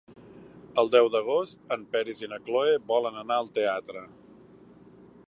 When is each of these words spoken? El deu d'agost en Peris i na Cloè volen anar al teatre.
El 0.83 0.89
deu 0.93 1.09
d'agost 1.15 1.75
en 1.75 1.83
Peris 1.91 2.23
i 2.25 2.31
na 2.33 2.41
Cloè 2.49 2.73
volen 2.93 3.21
anar 3.25 3.39
al 3.43 3.55
teatre. 3.59 4.07